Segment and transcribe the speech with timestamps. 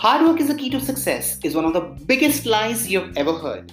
[0.00, 3.34] Hard work is the key to success is one of the biggest lies you've ever
[3.34, 3.70] heard.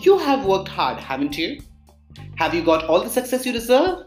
[0.00, 1.60] You have worked hard, haven't you?
[2.36, 4.06] Have you got all the success you deserve?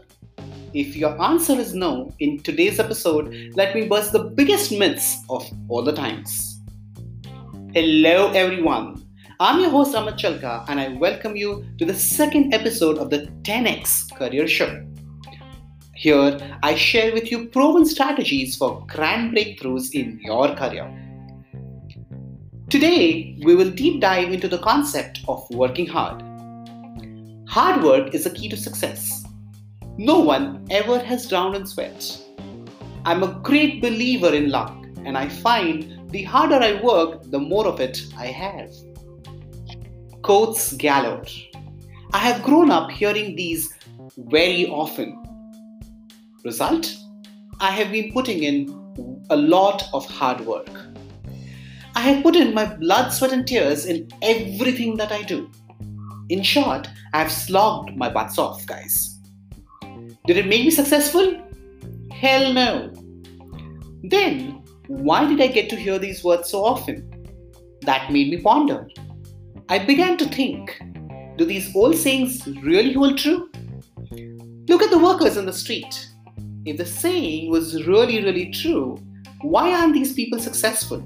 [0.74, 5.48] If your answer is no, in today's episode, let me burst the biggest myths of
[5.68, 6.58] all the times.
[7.74, 9.00] Hello, everyone.
[9.38, 13.28] I'm your host Amit Chalka, and I welcome you to the second episode of the
[13.42, 14.84] 10x Career Show.
[15.98, 20.86] Here, I share with you proven strategies for grand breakthroughs in your career.
[22.70, 26.22] Today, we will deep dive into the concept of working hard.
[27.48, 29.24] Hard work is the key to success.
[29.96, 32.16] No one ever has drowned in sweat.
[33.04, 37.66] I'm a great believer in luck, and I find the harder I work, the more
[37.66, 38.70] of it I have.
[40.22, 41.26] Quotes galore.
[42.12, 43.74] I have grown up hearing these
[44.16, 45.24] very often
[46.44, 46.96] Result?
[47.60, 50.70] I have been putting in a lot of hard work.
[51.94, 55.50] I have put in my blood, sweat, and tears in everything that I do.
[56.28, 59.18] In short, I have slogged my butts off, guys.
[60.26, 61.42] Did it make me successful?
[62.12, 62.92] Hell no.
[64.04, 67.10] Then, why did I get to hear these words so often?
[67.82, 68.88] That made me ponder.
[69.68, 70.80] I began to think
[71.36, 73.48] do these old sayings really hold true?
[74.68, 76.08] Look at the workers in the street.
[76.68, 78.98] If the saying was really, really true,
[79.40, 81.02] why aren't these people successful?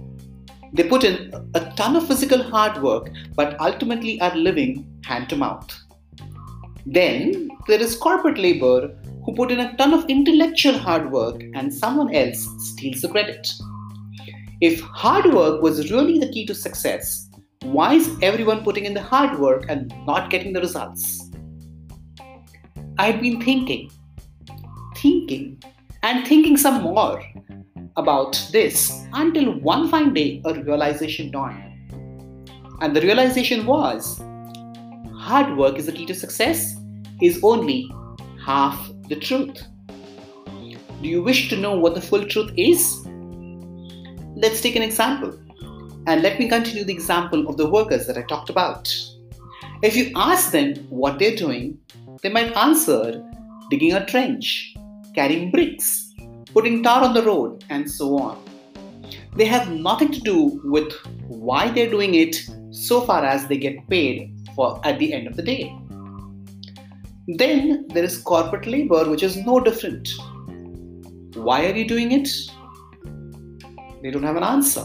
[0.72, 5.36] They put in a ton of physical hard work, but ultimately are living hand to
[5.36, 5.70] mouth.
[6.84, 11.72] Then there is corporate labor who put in a ton of intellectual hard work and
[11.72, 13.48] someone else steals the credit.
[14.60, 17.30] If hard work was really the key to success,
[17.62, 21.30] why is everyone putting in the hard work and not getting the results?
[22.98, 23.92] I've been thinking
[25.02, 25.62] thinking
[26.02, 27.22] and thinking some more
[27.96, 31.68] about this until one fine day a realization dawned.
[32.80, 34.22] And the realization was
[35.18, 36.76] hard work is the key to success
[37.20, 37.90] is only
[38.44, 39.62] half the truth.
[41.02, 43.06] Do you wish to know what the full truth is?
[44.34, 45.38] Let's take an example.
[46.06, 48.92] And let me continue the example of the workers that I talked about.
[49.82, 51.78] If you ask them what they're doing,
[52.22, 53.22] they might answer
[53.70, 54.74] digging a trench,
[55.14, 56.12] carrying bricks,
[56.52, 58.42] putting tar on the road, and so on.
[59.36, 60.92] They have nothing to do with
[61.26, 62.36] why they're doing it
[62.70, 65.74] so far as they get paid for at the end of the day.
[67.28, 70.08] Then there is corporate labor, which is no different.
[71.34, 72.28] Why are you doing it?
[74.02, 74.82] They don't have an answer.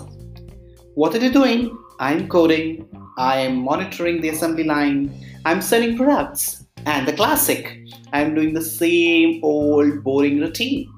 [0.93, 1.77] What are they doing?
[1.99, 5.11] I'm coding, I am monitoring the assembly line,
[5.45, 7.77] I'm selling products, and the classic
[8.13, 10.89] I'm doing the same old boring routine.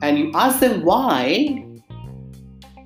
[0.00, 1.64] And you ask them why,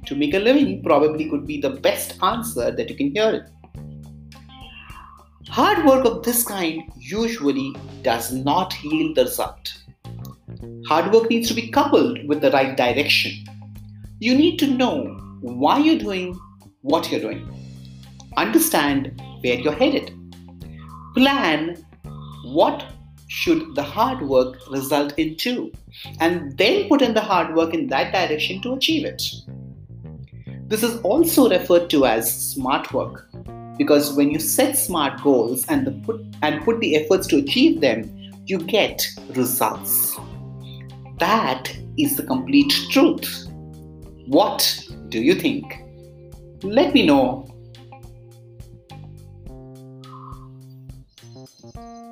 [0.06, 3.48] to make a living probably could be the best answer that you can hear.
[5.48, 9.72] Hard work of this kind usually does not yield the result.
[10.88, 13.32] Hard work needs to be coupled with the right direction.
[14.18, 15.04] You need to know
[15.40, 16.36] why you're doing
[16.82, 17.48] what you're doing.
[18.36, 20.25] Understand where you're headed.
[21.16, 21.84] Plan
[22.44, 22.84] what
[23.28, 25.72] should the hard work result into
[26.20, 29.22] and then put in the hard work in that direction to achieve it.
[30.68, 33.28] This is also referred to as smart work
[33.78, 38.32] because when you set smart goals and, put, and put the efforts to achieve them,
[38.44, 40.16] you get results.
[41.18, 43.46] That is the complete truth.
[44.26, 45.82] What do you think?
[46.62, 47.45] Let me know
[51.74, 52.05] Thank you.